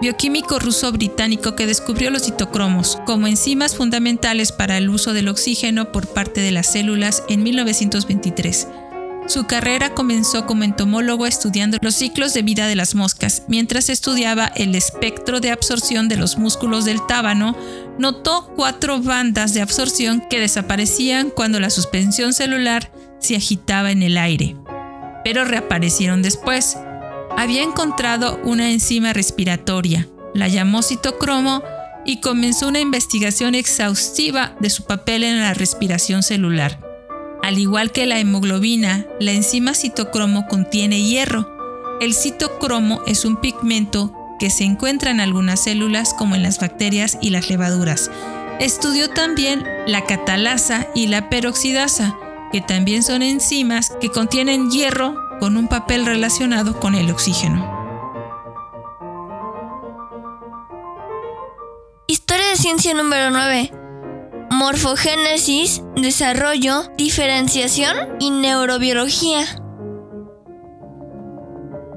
bioquímico 0.00 0.58
ruso-británico 0.58 1.56
que 1.56 1.66
descubrió 1.66 2.10
los 2.10 2.24
citocromos 2.24 2.98
como 3.06 3.26
enzimas 3.26 3.76
fundamentales 3.76 4.52
para 4.52 4.76
el 4.76 4.88
uso 4.90 5.12
del 5.12 5.28
oxígeno 5.28 5.92
por 5.92 6.06
parte 6.06 6.40
de 6.40 6.52
las 6.52 6.72
células 6.72 7.22
en 7.28 7.42
1923. 7.42 8.68
Su 9.26 9.46
carrera 9.46 9.92
comenzó 9.92 10.46
como 10.46 10.62
entomólogo 10.62 11.26
estudiando 11.26 11.78
los 11.80 11.96
ciclos 11.96 12.32
de 12.32 12.42
vida 12.42 12.68
de 12.68 12.76
las 12.76 12.94
moscas. 12.94 13.42
Mientras 13.48 13.88
estudiaba 13.88 14.46
el 14.54 14.74
espectro 14.76 15.40
de 15.40 15.50
absorción 15.50 16.08
de 16.08 16.16
los 16.16 16.38
músculos 16.38 16.84
del 16.84 17.04
tábano, 17.08 17.56
notó 17.98 18.52
cuatro 18.54 19.00
bandas 19.00 19.52
de 19.52 19.62
absorción 19.62 20.22
que 20.30 20.38
desaparecían 20.38 21.30
cuando 21.30 21.58
la 21.58 21.70
suspensión 21.70 22.34
celular 22.34 22.92
se 23.18 23.34
agitaba 23.34 23.90
en 23.90 24.04
el 24.04 24.16
aire, 24.16 24.54
pero 25.24 25.44
reaparecieron 25.44 26.22
después 26.22 26.76
había 27.36 27.62
encontrado 27.62 28.40
una 28.44 28.70
enzima 28.70 29.12
respiratoria, 29.12 30.08
la 30.34 30.48
llamó 30.48 30.82
citocromo 30.82 31.62
y 32.04 32.20
comenzó 32.20 32.68
una 32.68 32.80
investigación 32.80 33.54
exhaustiva 33.54 34.54
de 34.60 34.70
su 34.70 34.84
papel 34.84 35.24
en 35.24 35.40
la 35.40 35.54
respiración 35.54 36.22
celular. 36.22 36.80
Al 37.42 37.58
igual 37.58 37.92
que 37.92 38.06
la 38.06 38.18
hemoglobina, 38.18 39.06
la 39.20 39.32
enzima 39.32 39.74
citocromo 39.74 40.46
contiene 40.48 41.02
hierro. 41.02 41.48
El 42.00 42.14
citocromo 42.14 43.02
es 43.06 43.24
un 43.24 43.40
pigmento 43.40 44.12
que 44.38 44.50
se 44.50 44.64
encuentra 44.64 45.10
en 45.10 45.20
algunas 45.20 45.64
células 45.64 46.14
como 46.14 46.34
en 46.34 46.42
las 46.42 46.58
bacterias 46.58 47.18
y 47.20 47.30
las 47.30 47.48
levaduras. 47.48 48.10
Estudió 48.60 49.10
también 49.10 49.64
la 49.86 50.04
catalasa 50.04 50.88
y 50.94 51.08
la 51.08 51.28
peroxidasa, 51.28 52.16
que 52.56 52.62
también 52.62 53.02
son 53.02 53.20
enzimas 53.20 53.92
que 54.00 54.08
contienen 54.08 54.70
hierro 54.70 55.14
con 55.40 55.58
un 55.58 55.68
papel 55.68 56.06
relacionado 56.06 56.80
con 56.80 56.94
el 56.94 57.10
oxígeno. 57.10 57.70
Historia 62.06 62.46
de 62.48 62.56
ciencia 62.56 62.94
número 62.94 63.28
9. 63.28 63.72
Morfogénesis, 64.52 65.82
desarrollo, 65.96 66.84
diferenciación 66.96 67.94
y 68.20 68.30
neurobiología. 68.30 69.44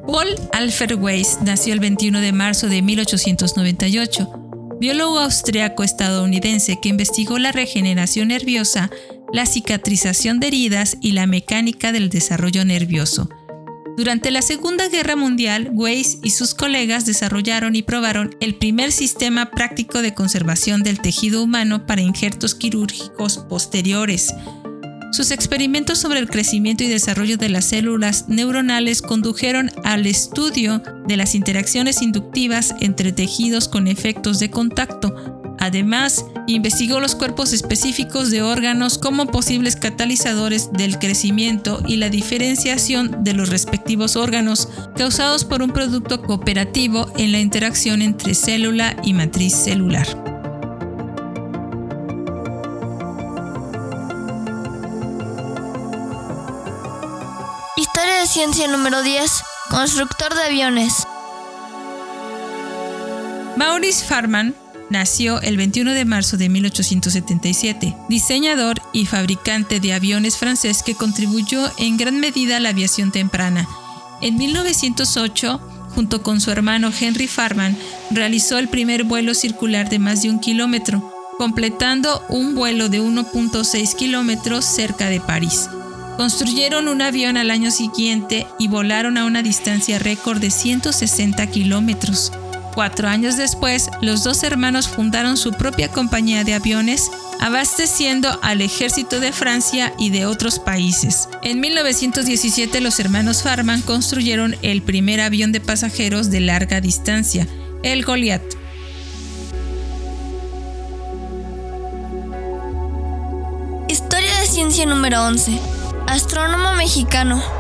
Paul 0.08 0.28
Alfred 0.52 1.00
Weiss 1.00 1.38
nació 1.42 1.74
el 1.74 1.80
21 1.80 2.20
de 2.20 2.34
marzo 2.34 2.68
de 2.68 2.82
1898, 2.82 4.30
biólogo 4.82 5.20
austriaco 5.20 5.84
estadounidense 5.84 6.80
que 6.82 6.90
investigó 6.90 7.40
la 7.40 7.54
regeneración 7.54 8.28
nerviosa 8.28 8.90
la 9.32 9.46
cicatrización 9.46 10.40
de 10.40 10.48
heridas 10.48 10.98
y 11.02 11.12
la 11.12 11.28
mecánica 11.28 11.92
del 11.92 12.10
desarrollo 12.10 12.66
nervioso. 12.66 13.30
Durante 13.98 14.32
la 14.32 14.42
Segunda 14.42 14.88
Guerra 14.88 15.18
Mundial, 15.18 15.72
Weiss 15.74 16.20
y 16.24 16.30
sus 16.30 16.54
colegas 16.54 17.06
desarrollaron 17.06 17.76
y 17.76 17.82
probaron 17.82 18.34
el 18.40 18.56
primer 18.56 18.94
sistema 18.94 19.52
práctico 19.52 20.02
de 20.02 20.14
conservación 20.14 20.84
del 20.84 21.02
tejido 21.02 21.44
humano 21.44 21.86
para 21.86 22.02
injertos 22.02 22.56
quirúrgicos 22.56 23.40
posteriores. 23.50 24.34
Sus 25.12 25.32
experimentos 25.32 25.98
sobre 25.98 26.20
el 26.20 26.30
crecimiento 26.30 26.84
y 26.84 26.88
desarrollo 26.88 27.36
de 27.36 27.50
las 27.50 27.66
células 27.66 28.30
neuronales 28.30 29.02
condujeron 29.02 29.72
al 29.84 30.06
estudio 30.06 30.82
de 31.08 31.18
las 31.18 31.36
interacciones 31.36 32.02
inductivas 32.02 32.76
entre 32.80 33.12
tejidos 33.12 33.68
con 33.68 33.88
efectos 33.88 34.40
de 34.40 34.50
contacto, 34.50 35.39
Además, 35.70 36.26
investigó 36.48 37.00
los 37.00 37.14
cuerpos 37.14 37.54
específicos 37.54 38.32
de 38.32 38.42
órganos 38.42 38.98
como 38.98 39.28
posibles 39.28 39.76
catalizadores 39.76 40.72
del 40.74 40.98
crecimiento 40.98 41.84
y 41.86 41.98
la 41.98 42.10
diferenciación 42.10 43.24
de 43.24 43.34
los 43.34 43.50
respectivos 43.50 44.16
órganos 44.16 44.68
causados 44.98 45.46
por 45.46 45.62
un 45.62 45.70
producto 45.70 46.24
cooperativo 46.24 47.12
en 47.18 47.32
la 47.32 47.40
interacción 47.40 48.02
entre 48.02 48.34
célula 48.34 48.96
y 49.04 49.14
matriz 49.14 49.54
celular. 49.54 50.08
Historia 57.78 58.16
de 58.22 58.26
ciencia 58.26 58.68
número 58.68 59.04
10. 59.04 59.44
Constructor 59.70 60.34
de 60.34 60.42
aviones. 60.42 61.06
Maurice 63.56 64.04
Farman 64.04 64.56
Nació 64.90 65.40
el 65.42 65.56
21 65.56 65.94
de 65.94 66.04
marzo 66.04 66.36
de 66.36 66.50
1877, 66.50 67.96
diseñador 68.10 68.82
y 68.92 69.06
fabricante 69.06 69.80
de 69.80 69.94
aviones 69.94 70.38
francés 70.38 70.82
que 70.82 70.96
contribuyó 70.96 71.72
en 71.78 71.98
gran 71.98 72.20
medida 72.20 72.58
a 72.58 72.60
la 72.60 72.70
aviación 72.70 73.12
temprana. 73.12 73.68
En 74.22 74.38
1908, 74.38 75.62
junto 75.94 76.24
con 76.24 76.42
su 76.42 76.50
hermano 76.50 76.92
Henry 77.00 77.28
Farman, 77.28 77.78
realizó 78.10 78.58
el 78.58 78.68
primer 78.68 79.04
vuelo 79.04 79.36
circular 79.36 79.90
de 79.90 80.00
más 80.00 80.24
de 80.24 80.32
un 80.32 80.40
kilómetro, 80.40 81.14
completando 81.38 82.24
un 82.28 82.56
vuelo 82.56 82.90
de 82.90 83.00
1.6 83.00 83.96
kilómetros 83.96 84.66
cerca 84.66 85.10
de 85.10 85.22
París. 85.22 85.70
Construyeron 86.18 86.88
un 86.88 87.02
avión 87.04 87.38
al 87.38 87.52
año 87.52 87.70
siguiente 87.70 88.48
y 88.58 88.68
volaron 88.68 89.18
a 89.18 89.26
una 89.26 89.44
distancia 89.44 90.00
récord 90.00 90.40
de 90.40 90.50
160 90.50 91.46
kilómetros. 91.48 92.32
Cuatro 92.74 93.08
años 93.08 93.36
después, 93.36 93.90
los 94.02 94.24
dos 94.24 94.44
hermanos 94.44 94.88
fundaron 94.88 95.38
su 95.38 95.52
propia 95.54 95.90
compañía 95.90 96.44
de 96.44 96.54
aviones, 96.54 97.12
abasteciendo 97.40 98.40
al 98.42 98.62
ejército 98.62 99.20
de 99.20 99.32
Francia 99.32 99.94
y 99.98 100.12
de 100.12 100.26
otros 100.26 100.60
países. 100.60 101.28
En 101.42 101.60
1917, 101.60 102.80
los 102.82 103.00
hermanos 103.00 103.44
Farman 103.44 103.82
construyeron 103.82 104.56
el 104.62 104.82
primer 104.82 105.20
avión 105.20 105.52
de 105.52 105.60
pasajeros 105.60 106.30
de 106.30 106.42
larga 106.42 106.80
distancia, 106.80 107.48
el 107.84 108.06
Goliath. 108.06 108.44
Historia 113.88 114.40
de 114.40 114.48
ciencia 114.48 114.86
número 114.86 115.26
11. 115.26 115.60
Astrónomo 116.08 116.74
mexicano. 116.76 117.59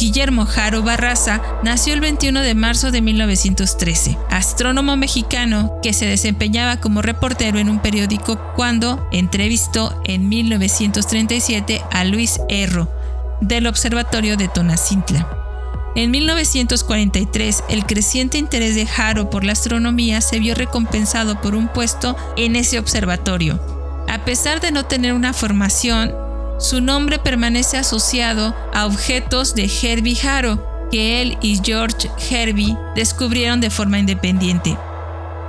Guillermo 0.00 0.46
Jaro 0.46 0.82
Barraza 0.82 1.42
nació 1.62 1.92
el 1.92 2.00
21 2.00 2.40
de 2.40 2.54
marzo 2.54 2.90
de 2.90 3.02
1913, 3.02 4.16
astrónomo 4.30 4.96
mexicano 4.96 5.78
que 5.82 5.92
se 5.92 6.06
desempeñaba 6.06 6.78
como 6.78 7.02
reportero 7.02 7.58
en 7.58 7.68
un 7.68 7.80
periódico 7.80 8.40
cuando 8.56 9.06
entrevistó 9.12 10.00
en 10.06 10.30
1937 10.30 11.82
a 11.92 12.04
Luis 12.04 12.40
Erro 12.48 12.90
del 13.42 13.66
Observatorio 13.66 14.38
de 14.38 14.48
Tonacintla. 14.48 15.28
En 15.94 16.10
1943, 16.12 17.64
el 17.68 17.84
creciente 17.84 18.38
interés 18.38 18.76
de 18.76 18.86
Jaro 18.86 19.28
por 19.28 19.44
la 19.44 19.52
astronomía 19.52 20.22
se 20.22 20.38
vio 20.38 20.54
recompensado 20.54 21.42
por 21.42 21.54
un 21.54 21.68
puesto 21.68 22.16
en 22.38 22.56
ese 22.56 22.78
observatorio. 22.78 23.60
A 24.08 24.24
pesar 24.24 24.62
de 24.62 24.72
no 24.72 24.86
tener 24.86 25.12
una 25.12 25.34
formación 25.34 26.14
su 26.60 26.82
nombre 26.82 27.18
permanece 27.18 27.78
asociado 27.78 28.54
a 28.74 28.84
objetos 28.84 29.54
de 29.54 29.64
Herbie 29.64 30.18
Haro, 30.22 30.88
que 30.90 31.22
él 31.22 31.38
y 31.40 31.58
George 31.64 32.10
Herbie 32.30 32.76
descubrieron 32.94 33.60
de 33.60 33.70
forma 33.70 33.98
independiente. 33.98 34.76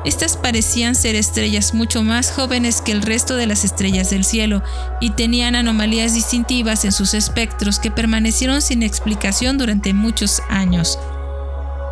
Estas 0.05 0.37
parecían 0.37 0.95
ser 0.95 1.15
estrellas 1.15 1.73
mucho 1.73 2.01
más 2.01 2.31
jóvenes 2.31 2.81
que 2.81 2.91
el 2.91 3.01
resto 3.01 3.35
de 3.35 3.45
las 3.45 3.63
estrellas 3.63 4.09
del 4.09 4.23
cielo 4.23 4.63
y 4.99 5.11
tenían 5.11 5.53
anomalías 5.53 6.15
distintivas 6.15 6.85
en 6.85 6.91
sus 6.91 7.13
espectros 7.13 7.77
que 7.77 7.91
permanecieron 7.91 8.61
sin 8.61 8.81
explicación 8.81 9.57
durante 9.57 9.93
muchos 9.93 10.41
años. 10.49 10.97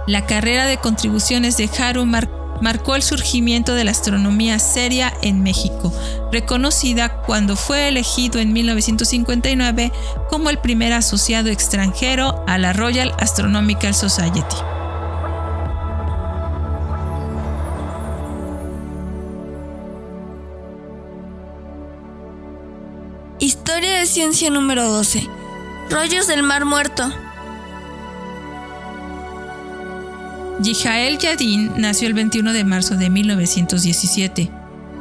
La 0.07 0.25
carrera 0.25 0.65
de 0.65 0.77
contribuciones 0.77 1.57
de 1.57 1.69
Haro 1.77 2.05
marcó 2.05 2.38
marcó 2.61 2.95
el 2.95 3.03
surgimiento 3.03 3.75
de 3.75 3.83
la 3.83 3.91
astronomía 3.91 4.59
seria 4.59 5.13
en 5.21 5.43
México, 5.43 5.93
reconocida 6.31 7.21
cuando 7.21 7.55
fue 7.55 7.87
elegido 7.87 8.39
en 8.39 8.53
1959 8.53 9.91
como 10.29 10.49
el 10.49 10.59
primer 10.59 10.93
asociado 10.93 11.49
extranjero 11.49 12.43
a 12.47 12.57
la 12.57 12.73
Royal 12.73 13.13
Astronomical 13.19 13.93
Society. 13.93 14.55
Historia 23.39 23.99
de 23.99 24.05
ciencia 24.05 24.49
número 24.49 24.83
12. 24.91 25.25
Rollos 25.89 26.27
del 26.27 26.43
Mar 26.43 26.65
Muerto. 26.65 27.09
Yijael 30.61 31.17
Yadin 31.19 31.71
nació 31.77 32.09
el 32.09 32.13
21 32.13 32.51
de 32.51 32.65
marzo 32.65 32.97
de 32.97 33.09
1917, 33.09 34.51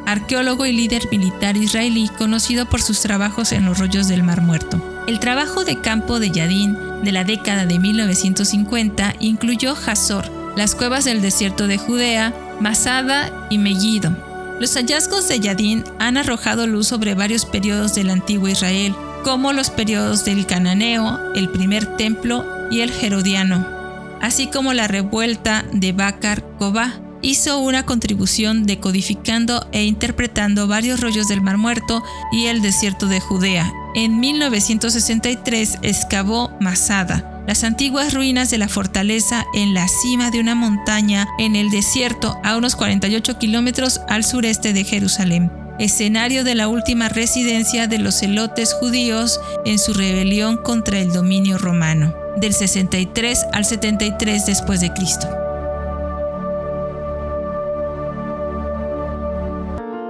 arqueólogo 0.07 0.67
y 0.67 0.73
líder 0.73 1.03
militar 1.11 1.57
israelí 1.57 2.09
conocido 2.17 2.67
por 2.67 2.81
sus 2.81 3.01
trabajos 3.01 3.51
en 3.51 3.65
los 3.65 3.79
rollos 3.79 4.07
del 4.07 4.23
Mar 4.23 4.41
Muerto. 4.41 4.81
El 5.09 5.19
trabajo 5.19 5.65
de 5.65 5.81
campo 5.81 6.21
de 6.21 6.31
Yadin 6.31 6.77
de 7.03 7.11
la 7.11 7.25
década 7.25 7.67
de 7.67 7.81
1950 7.81 9.17
incluyó 9.19 9.75
Hazor, 9.85 10.31
las 10.57 10.77
cuevas 10.77 11.05
del 11.05 11.23
desierto 11.23 11.67
de 11.67 11.77
Judea, 11.77 12.33
Masada 12.61 13.33
y 13.51 13.59
Megiddo. 13.59 14.17
Los 14.61 14.75
hallazgos 14.75 15.27
de 15.27 15.41
Yadin 15.41 15.83
han 15.99 16.19
arrojado 16.19 16.69
luz 16.69 16.87
sobre 16.87 17.15
varios 17.15 17.45
periodos 17.45 17.97
del 17.97 18.11
antiguo 18.11 18.47
Israel, 18.47 18.95
como 19.25 19.53
los 19.53 19.71
periodos 19.71 20.25
del 20.25 20.47
Cananeo, 20.47 21.19
el 21.35 21.49
primer 21.49 21.85
templo 21.97 22.47
y 22.71 22.81
el 22.81 22.93
Herodiano 22.93 23.78
así 24.21 24.49
como 24.49 24.73
la 24.73 24.89
revuelta 24.89 25.65
de 25.73 25.93
Bakar 25.93 26.45
Kobá, 26.59 27.01
hizo 27.23 27.59
una 27.59 27.85
contribución 27.85 28.65
decodificando 28.65 29.67
e 29.73 29.85
interpretando 29.85 30.69
varios 30.69 31.01
rollos 31.01 31.29
del 31.29 31.41
Mar 31.41 31.59
Muerto 31.59 32.03
y 32.33 32.47
el 32.47 32.63
desierto 32.63 33.07
de 33.07 33.21
Judea. 33.21 33.73
En 33.95 34.21
1963 34.21 35.79
excavó 35.83 36.51
Masada, 36.61 37.43
las 37.47 37.65
antiguas 37.65 38.15
ruinas 38.15 38.51
de 38.51 38.59
la 38.59 38.69
fortaleza 38.69 39.45
en 39.55 39.75
la 39.75 39.89
cima 39.89 40.31
de 40.31 40.41
una 40.41 40.55
montaña 40.55 41.27
en 41.39 41.57
el 41.57 41.71
desierto 41.71 42.39
a 42.45 42.57
unos 42.57 42.77
48 42.77 43.39
kilómetros 43.39 44.01
al 44.09 44.25
sureste 44.25 44.73
de 44.73 44.85
Jerusalén, 44.85 45.51
escenario 45.79 46.45
de 46.45 46.55
la 46.55 46.69
última 46.69 47.09
residencia 47.09 47.87
de 47.87 47.99
los 47.99 48.21
celotes 48.21 48.75
judíos 48.75 49.41
en 49.65 49.79
su 49.79 49.95
rebelión 49.95 50.59
contra 50.59 50.99
el 50.99 51.13
dominio 51.13 51.59
romano 51.59 52.28
del 52.37 52.53
63 52.53 53.47
al 53.53 53.65
73 53.65 54.47
después 54.47 54.81
de 54.81 54.93
Cristo. 54.93 55.29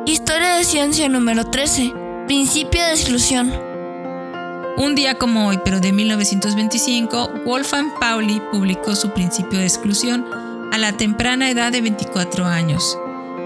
Historia 0.06 0.54
de 0.54 0.64
ciencia 0.64 1.08
número 1.08 1.44
13. 1.44 1.92
Principio 2.26 2.84
de 2.84 2.92
exclusión. 2.92 3.52
Un 4.76 4.94
día 4.94 5.16
como 5.16 5.48
hoy, 5.48 5.58
pero 5.64 5.80
de 5.80 5.92
1925, 5.92 7.30
Wolfgang 7.44 7.90
Pauli 7.98 8.40
publicó 8.52 8.94
su 8.94 9.10
principio 9.10 9.58
de 9.58 9.66
exclusión 9.66 10.24
a 10.72 10.78
la 10.78 10.92
temprana 10.92 11.50
edad 11.50 11.72
de 11.72 11.80
24 11.80 12.46
años. 12.46 12.96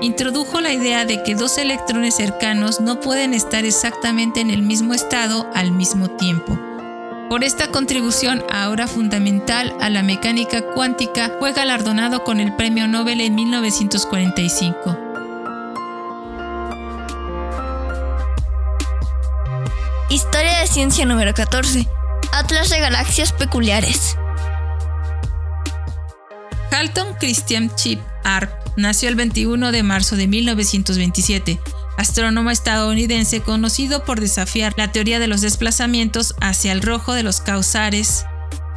Introdujo 0.02 0.60
la 0.60 0.72
idea 0.72 1.04
de 1.04 1.22
que 1.22 1.34
dos 1.34 1.58
electrones 1.58 2.16
cercanos 2.16 2.80
no 2.80 3.00
pueden 3.00 3.34
estar 3.34 3.64
exactamente 3.64 4.40
en 4.40 4.50
el 4.50 4.62
mismo 4.62 4.94
estado 4.94 5.48
al 5.54 5.70
mismo 5.70 6.10
tiempo 6.10 6.71
por 7.32 7.44
esta 7.44 7.68
contribución 7.68 8.44
ahora 8.50 8.86
fundamental 8.86 9.74
a 9.80 9.88
la 9.88 10.02
mecánica 10.02 10.60
cuántica 10.74 11.36
fue 11.38 11.54
galardonado 11.54 12.24
con 12.24 12.40
el 12.40 12.54
Premio 12.56 12.86
Nobel 12.88 13.22
en 13.22 13.34
1945. 13.34 14.98
Historia 20.10 20.58
de 20.58 20.66
ciencia 20.66 21.06
número 21.06 21.32
14. 21.32 21.88
Atlas 22.34 22.68
de 22.68 22.80
galaxias 22.80 23.32
peculiares. 23.32 24.18
Halton 26.70 27.14
Christian 27.14 27.74
Chip 27.76 28.02
Arp 28.24 28.52
nació 28.76 29.08
el 29.08 29.14
21 29.14 29.72
de 29.72 29.82
marzo 29.82 30.16
de 30.16 30.26
1927 30.26 31.58
astrónomo 32.02 32.50
estadounidense 32.50 33.40
conocido 33.40 34.04
por 34.04 34.20
desafiar 34.20 34.74
la 34.76 34.92
teoría 34.92 35.18
de 35.18 35.28
los 35.28 35.40
desplazamientos 35.40 36.34
hacia 36.40 36.72
el 36.72 36.82
rojo 36.82 37.14
de 37.14 37.22
los 37.22 37.40
causares 37.40 38.26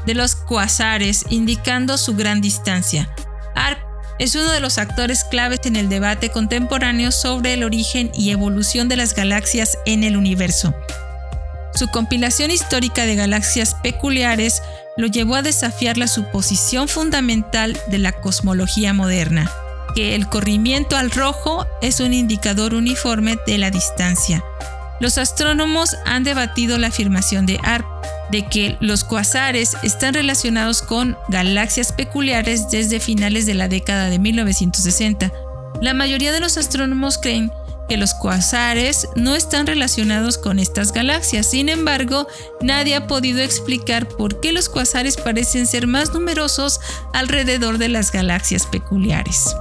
de 0.05 0.13
los 0.13 0.35
cuasares, 0.35 1.25
indicando 1.29 1.97
su 1.97 2.15
gran 2.15 2.41
distancia. 2.41 3.09
Arp 3.55 3.79
es 4.19 4.35
uno 4.35 4.49
de 4.51 4.59
los 4.59 4.77
actores 4.77 5.23
claves 5.23 5.61
en 5.65 5.75
el 5.75 5.89
debate 5.89 6.29
contemporáneo 6.29 7.11
sobre 7.11 7.53
el 7.53 7.63
origen 7.63 8.11
y 8.13 8.29
evolución 8.29 8.87
de 8.87 8.95
las 8.95 9.13
galaxias 9.13 9.77
en 9.85 10.03
el 10.03 10.15
universo. 10.15 10.73
Su 11.73 11.87
compilación 11.87 12.51
histórica 12.51 13.05
de 13.05 13.15
galaxias 13.15 13.75
peculiares 13.75 14.61
lo 14.95 15.07
llevó 15.07 15.35
a 15.35 15.41
desafiar 15.41 15.97
la 15.97 16.07
suposición 16.07 16.87
fundamental 16.87 17.77
de 17.89 17.97
la 17.97 18.13
cosmología 18.13 18.93
moderna, 18.93 19.51
que 19.95 20.13
el 20.13 20.27
corrimiento 20.27 20.97
al 20.97 21.09
rojo 21.09 21.65
es 21.81 21.99
un 21.99 22.13
indicador 22.13 22.73
uniforme 22.73 23.37
de 23.47 23.57
la 23.57 23.71
distancia. 23.71 24.43
Los 24.99 25.17
astrónomos 25.17 25.95
han 26.05 26.23
debatido 26.23 26.77
la 26.77 26.87
afirmación 26.87 27.45
de 27.45 27.59
ARP 27.63 27.85
de 28.31 28.47
que 28.47 28.77
los 28.79 29.03
cuasares 29.03 29.75
están 29.83 30.13
relacionados 30.13 30.81
con 30.81 31.17
galaxias 31.29 31.91
peculiares 31.91 32.69
desde 32.69 32.99
finales 32.99 33.45
de 33.45 33.53
la 33.53 33.67
década 33.67 34.09
de 34.09 34.19
1960. 34.19 35.31
La 35.81 35.93
mayoría 35.93 36.31
de 36.31 36.39
los 36.39 36.57
astrónomos 36.57 37.17
creen 37.17 37.51
que 37.87 37.97
los 37.97 38.13
cuasares 38.13 39.07
no 39.15 39.35
están 39.35 39.67
relacionados 39.67 40.37
con 40.37 40.59
estas 40.59 40.91
galaxias. 40.91 41.45
Sin 41.45 41.69
embargo, 41.69 42.27
nadie 42.61 42.95
ha 42.95 43.05
podido 43.05 43.41
explicar 43.41 44.07
por 44.07 44.39
qué 44.39 44.51
los 44.51 44.69
cuasares 44.69 45.17
parecen 45.17 45.67
ser 45.67 45.85
más 45.85 46.13
numerosos 46.13 46.79
alrededor 47.13 47.77
de 47.77 47.89
las 47.89 48.11
galaxias 48.11 48.65
peculiares. 48.65 49.55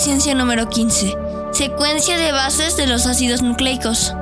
Ciencia 0.00 0.34
número 0.34 0.68
15. 0.68 1.14
Secuencia 1.52 2.16
de 2.16 2.32
bases 2.32 2.76
de 2.76 2.86
los 2.86 3.06
ácidos 3.06 3.42
nucleicos. 3.42 4.14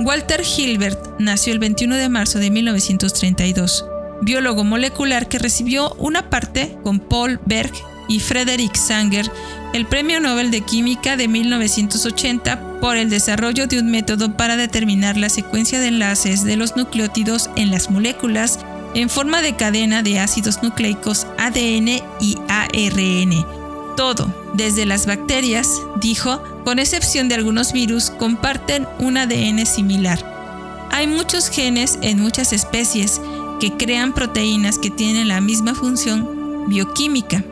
Walter 0.00 0.42
Hilbert 0.42 0.98
nació 1.18 1.52
el 1.52 1.58
21 1.58 1.96
de 1.96 2.08
marzo 2.08 2.38
de 2.38 2.50
1932 2.50 3.84
biólogo 4.22 4.64
molecular 4.64 5.28
que 5.28 5.38
recibió 5.38 5.94
una 5.98 6.30
parte 6.30 6.76
con 6.82 7.00
Paul 7.00 7.40
Berg 7.44 7.72
y 8.08 8.20
Frederick 8.20 8.74
Sanger 8.74 9.30
el 9.74 9.86
Premio 9.86 10.20
Nobel 10.20 10.50
de 10.50 10.60
Química 10.60 11.16
de 11.16 11.28
1980 11.28 12.80
por 12.80 12.96
el 12.96 13.10
desarrollo 13.10 13.66
de 13.66 13.80
un 13.80 13.90
método 13.90 14.36
para 14.36 14.56
determinar 14.56 15.16
la 15.16 15.28
secuencia 15.28 15.80
de 15.80 15.88
enlaces 15.88 16.44
de 16.44 16.56
los 16.56 16.76
nucleótidos 16.76 17.50
en 17.56 17.70
las 17.70 17.90
moléculas 17.90 18.58
en 18.94 19.10
forma 19.10 19.42
de 19.42 19.56
cadena 19.56 20.02
de 20.02 20.20
ácidos 20.20 20.62
nucleicos 20.62 21.26
ADN 21.38 22.00
y 22.20 22.38
ARN. 22.48 23.44
Todo, 23.96 24.32
desde 24.54 24.86
las 24.86 25.06
bacterias, 25.06 25.68
dijo, 26.00 26.42
con 26.64 26.78
excepción 26.78 27.28
de 27.28 27.36
algunos 27.36 27.72
virus, 27.72 28.10
comparten 28.10 28.86
un 28.98 29.16
ADN 29.16 29.66
similar. 29.66 30.18
Hay 30.90 31.06
muchos 31.06 31.48
genes 31.48 31.98
en 32.02 32.20
muchas 32.20 32.52
especies 32.52 33.20
que 33.60 33.76
crean 33.76 34.12
proteínas 34.12 34.78
que 34.78 34.90
tienen 34.90 35.28
la 35.28 35.40
misma 35.40 35.74
función 35.74 36.68
bioquímica. 36.68 37.44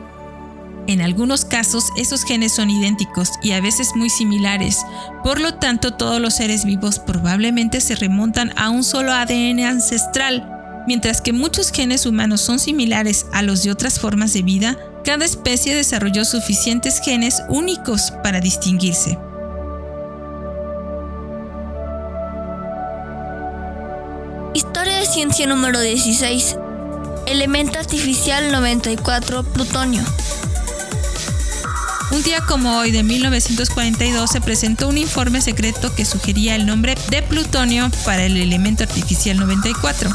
En 0.85 1.01
algunos 1.01 1.45
casos 1.45 1.85
esos 1.97 2.23
genes 2.23 2.51
son 2.51 2.69
idénticos 2.69 3.31
y 3.41 3.51
a 3.51 3.61
veces 3.61 3.95
muy 3.95 4.09
similares, 4.09 4.85
por 5.23 5.39
lo 5.39 5.55
tanto 5.55 5.93
todos 5.93 6.19
los 6.19 6.35
seres 6.35 6.65
vivos 6.65 6.99
probablemente 6.99 7.79
se 7.79 7.95
remontan 7.95 8.51
a 8.57 8.69
un 8.69 8.83
solo 8.83 9.13
ADN 9.13 9.61
ancestral. 9.61 10.52
Mientras 10.87 11.21
que 11.21 11.33
muchos 11.33 11.71
genes 11.71 12.05
humanos 12.05 12.41
son 12.41 12.59
similares 12.59 13.25
a 13.31 13.41
los 13.41 13.63
de 13.63 13.71
otras 13.71 13.99
formas 13.99 14.33
de 14.33 14.41
vida, 14.41 14.77
cada 15.03 15.25
especie 15.25 15.75
desarrolló 15.75 16.25
suficientes 16.25 16.99
genes 17.01 17.41
únicos 17.49 18.11
para 18.23 18.39
distinguirse. 18.39 19.17
Ciencia 25.13 25.45
número 25.45 25.79
16. 25.79 26.55
Elemento 27.27 27.77
artificial 27.77 28.51
94, 28.51 29.43
plutonio. 29.43 30.03
Un 32.09 32.23
día 32.23 32.41
como 32.47 32.79
hoy 32.79 32.89
de 32.89 33.03
1942 33.03 34.31
se 34.31 34.41
presentó 34.41 34.87
un 34.87 34.97
informe 34.97 35.39
secreto 35.41 35.93
que 35.93 36.03
sugería 36.03 36.55
el 36.55 36.65
nombre 36.65 36.95
de 37.11 37.21
plutonio 37.21 37.91
para 38.05 38.23
el 38.23 38.37
elemento 38.37 38.85
artificial 38.85 39.37
94, 39.37 40.09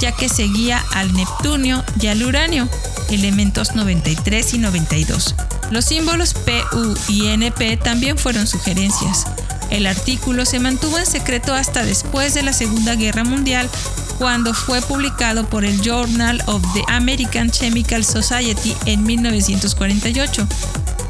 ya 0.00 0.12
que 0.12 0.28
seguía 0.28 0.84
al 0.92 1.12
neptunio 1.12 1.84
y 2.00 2.06
al 2.06 2.22
uranio, 2.22 2.68
elementos 3.10 3.74
93 3.74 4.54
y 4.54 4.58
92. 4.58 5.34
Los 5.70 5.84
símbolos 5.84 6.34
PU 6.34 6.94
y 7.08 7.26
NP 7.26 7.76
también 7.78 8.16
fueron 8.16 8.46
sugerencias. 8.46 9.26
El 9.70 9.86
artículo 9.86 10.46
se 10.46 10.60
mantuvo 10.60 10.98
en 10.98 11.06
secreto 11.06 11.52
hasta 11.54 11.84
después 11.84 12.32
de 12.34 12.42
la 12.42 12.52
Segunda 12.52 12.94
Guerra 12.94 13.24
Mundial 13.24 13.68
cuando 14.18 14.54
fue 14.54 14.80
publicado 14.80 15.46
por 15.48 15.64
el 15.64 15.80
Journal 15.82 16.42
of 16.46 16.62
the 16.72 16.82
American 16.88 17.50
Chemical 17.50 18.04
Society 18.04 18.74
en 18.86 19.04
1948. 19.04 20.48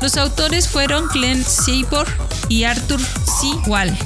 Los 0.01 0.17
autores 0.17 0.69
fueron 0.69 1.07
Glenn 1.09 1.45
Seaborg 1.45 2.09
y 2.49 2.65
Arthur 2.65 3.01
C. 3.01 3.47
Wall 3.67 3.97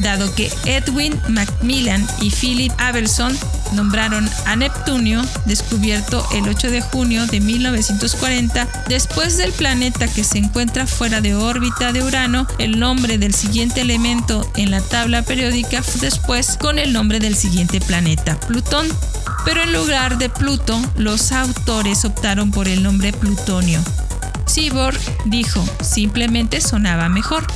dado 0.00 0.32
que 0.34 0.50
Edwin 0.64 1.20
Macmillan 1.28 2.06
y 2.20 2.30
Philip 2.30 2.72
Abelson 2.78 3.36
nombraron 3.72 4.28
a 4.44 4.56
Neptunio, 4.56 5.22
descubierto 5.44 6.26
el 6.32 6.48
8 6.48 6.70
de 6.70 6.80
junio 6.80 7.26
de 7.26 7.40
1940, 7.40 8.66
después 8.88 9.36
del 9.36 9.52
planeta 9.52 10.08
que 10.08 10.24
se 10.24 10.38
encuentra 10.38 10.86
fuera 10.86 11.20
de 11.20 11.34
órbita 11.34 11.92
de 11.92 12.02
Urano, 12.02 12.46
el 12.58 12.78
nombre 12.78 13.18
del 13.18 13.34
siguiente 13.34 13.80
elemento 13.80 14.50
en 14.56 14.70
la 14.70 14.80
tabla 14.80 15.22
periódica 15.22 15.82
después 16.00 16.56
con 16.58 16.78
el 16.78 16.92
nombre 16.92 17.18
del 17.18 17.36
siguiente 17.36 17.80
planeta, 17.80 18.38
Plutón. 18.40 18.86
Pero 19.44 19.62
en 19.62 19.72
lugar 19.72 20.18
de 20.18 20.28
Pluto, 20.28 20.80
los 20.96 21.32
autores 21.32 22.04
optaron 22.04 22.50
por 22.50 22.68
el 22.68 22.82
nombre 22.82 23.12
Plutonio. 23.12 23.80
Seaborg 24.46 24.98
dijo, 25.26 25.64
simplemente 25.82 26.60
sonaba 26.60 27.08
mejor. 27.08 27.46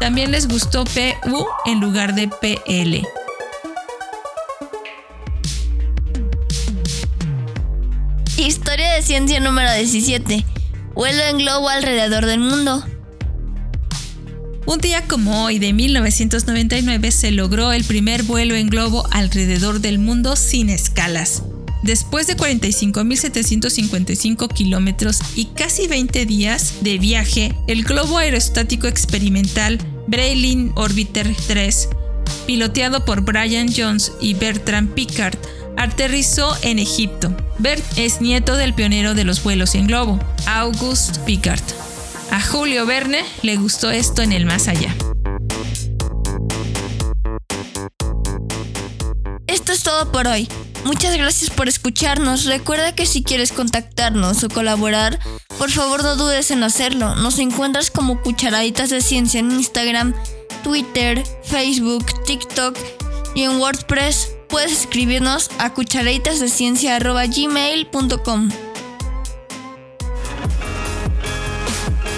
También 0.00 0.30
les 0.30 0.48
gustó 0.48 0.84
PU 0.84 1.46
en 1.66 1.80
lugar 1.80 2.14
de 2.14 2.28
PL. 2.28 3.02
Ciencia 9.10 9.40
número 9.40 9.74
17. 9.74 10.46
Vuelo 10.94 11.22
en 11.24 11.38
globo 11.38 11.68
alrededor 11.68 12.26
del 12.26 12.38
mundo. 12.38 12.86
Un 14.66 14.78
día 14.78 15.02
como 15.08 15.46
hoy 15.46 15.58
de 15.58 15.72
1999 15.72 17.10
se 17.10 17.32
logró 17.32 17.72
el 17.72 17.82
primer 17.82 18.22
vuelo 18.22 18.54
en 18.54 18.68
globo 18.68 19.04
alrededor 19.10 19.80
del 19.80 19.98
mundo 19.98 20.36
sin 20.36 20.70
escalas. 20.70 21.42
Después 21.82 22.28
de 22.28 22.36
45.755 22.36 24.46
kilómetros 24.54 25.18
y 25.34 25.46
casi 25.46 25.88
20 25.88 26.24
días 26.24 26.74
de 26.82 26.98
viaje, 26.98 27.52
el 27.66 27.82
globo 27.82 28.18
aerostático 28.18 28.86
experimental 28.86 29.78
Breitling 30.06 30.70
Orbiter 30.76 31.34
3, 31.48 31.88
piloteado 32.46 33.04
por 33.04 33.22
Brian 33.22 33.72
Jones 33.76 34.12
y 34.20 34.34
Bertrand 34.34 34.94
Piccard, 34.94 35.36
aterrizó 35.76 36.56
en 36.62 36.78
Egipto. 36.78 37.34
Bert 37.58 37.84
es 37.96 38.20
nieto 38.20 38.56
del 38.56 38.74
pionero 38.74 39.14
de 39.14 39.24
los 39.24 39.42
vuelos 39.42 39.74
en 39.74 39.86
globo, 39.86 40.18
August 40.46 41.18
Piccard. 41.20 41.62
A 42.30 42.40
Julio 42.40 42.86
Verne 42.86 43.24
le 43.42 43.56
gustó 43.56 43.90
esto 43.90 44.22
en 44.22 44.32
el 44.32 44.46
más 44.46 44.68
allá. 44.68 44.94
Esto 49.46 49.72
es 49.72 49.82
todo 49.82 50.12
por 50.12 50.28
hoy. 50.28 50.48
Muchas 50.84 51.16
gracias 51.16 51.50
por 51.50 51.68
escucharnos. 51.68 52.44
Recuerda 52.44 52.94
que 52.94 53.04
si 53.04 53.22
quieres 53.22 53.52
contactarnos 53.52 54.42
o 54.44 54.48
colaborar, 54.48 55.18
por 55.58 55.70
favor 55.70 56.02
no 56.02 56.16
dudes 56.16 56.50
en 56.50 56.62
hacerlo. 56.62 57.14
Nos 57.16 57.38
encuentras 57.38 57.90
como 57.90 58.22
Cucharaditas 58.22 58.90
de 58.90 59.02
Ciencia 59.02 59.40
en 59.40 59.50
Instagram, 59.50 60.14
Twitter, 60.62 61.22
Facebook, 61.44 62.06
TikTok 62.24 62.76
y 63.34 63.42
en 63.42 63.58
WordPress. 63.58 64.39
Puedes 64.50 64.72
escribirnos 64.72 65.50
a 65.58 65.72
cucharaditasdeciencia.gmail.com 65.72 68.48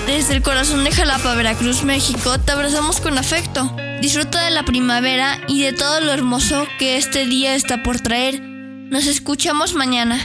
Desde 0.06 0.34
el 0.34 0.42
corazón 0.42 0.84
de 0.84 0.92
Jalapa, 0.92 1.34
Veracruz, 1.34 1.84
México, 1.84 2.38
te 2.38 2.52
abrazamos 2.52 3.00
con 3.00 3.16
afecto. 3.18 3.74
Disfruta 4.00 4.44
de 4.44 4.50
la 4.50 4.64
primavera 4.64 5.40
y 5.46 5.62
de 5.62 5.72
todo 5.72 6.00
lo 6.00 6.12
hermoso 6.12 6.66
que 6.78 6.96
este 6.96 7.26
día 7.26 7.54
está 7.54 7.82
por 7.82 8.00
traer. 8.00 8.40
Nos 8.40 9.06
escuchamos 9.06 9.74
mañana. 9.74 10.18